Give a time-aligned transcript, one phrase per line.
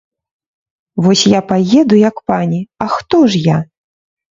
[1.07, 3.63] Вось я паеду, як пані, а хто ж я?